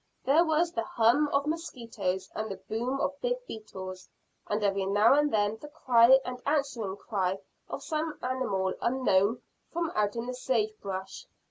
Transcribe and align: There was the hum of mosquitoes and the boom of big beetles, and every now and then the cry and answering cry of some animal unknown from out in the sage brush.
There 0.25 0.43
was 0.43 0.71
the 0.71 0.81
hum 0.81 1.27
of 1.27 1.45
mosquitoes 1.45 2.31
and 2.33 2.49
the 2.49 2.55
boom 2.57 2.99
of 2.99 3.21
big 3.21 3.35
beetles, 3.45 4.09
and 4.47 4.63
every 4.63 4.87
now 4.87 5.13
and 5.13 5.31
then 5.31 5.57
the 5.61 5.67
cry 5.67 6.17
and 6.25 6.41
answering 6.43 6.97
cry 6.97 7.37
of 7.69 7.83
some 7.83 8.17
animal 8.23 8.73
unknown 8.81 9.43
from 9.71 9.91
out 9.93 10.15
in 10.15 10.25
the 10.25 10.33
sage 10.33 10.73
brush. 10.81 11.27